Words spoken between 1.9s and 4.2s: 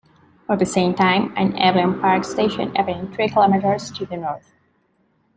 Park" station opened three kilometres to the